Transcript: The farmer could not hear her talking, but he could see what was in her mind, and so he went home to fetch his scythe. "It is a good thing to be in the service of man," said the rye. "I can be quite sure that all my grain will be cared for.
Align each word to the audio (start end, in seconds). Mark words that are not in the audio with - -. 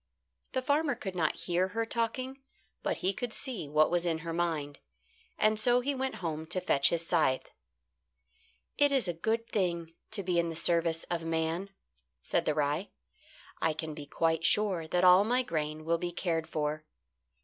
The 0.53 0.63
farmer 0.63 0.95
could 0.95 1.15
not 1.15 1.35
hear 1.41 1.67
her 1.67 1.85
talking, 1.85 2.41
but 2.81 2.97
he 3.05 3.13
could 3.13 3.31
see 3.31 3.69
what 3.69 3.91
was 3.91 4.03
in 4.03 4.17
her 4.25 4.33
mind, 4.33 4.79
and 5.37 5.59
so 5.59 5.79
he 5.79 5.93
went 5.93 6.15
home 6.25 6.47
to 6.47 6.59
fetch 6.59 6.89
his 6.89 7.05
scythe. 7.05 7.51
"It 8.79 8.91
is 8.91 9.07
a 9.07 9.13
good 9.13 9.47
thing 9.47 9.93
to 10.09 10.23
be 10.23 10.39
in 10.39 10.49
the 10.49 10.55
service 10.55 11.03
of 11.11 11.23
man," 11.23 11.69
said 12.23 12.45
the 12.45 12.55
rye. 12.55 12.89
"I 13.61 13.73
can 13.73 13.93
be 13.93 14.07
quite 14.07 14.43
sure 14.43 14.87
that 14.87 15.03
all 15.03 15.23
my 15.23 15.43
grain 15.43 15.85
will 15.85 15.99
be 15.99 16.11
cared 16.11 16.49
for. 16.49 16.83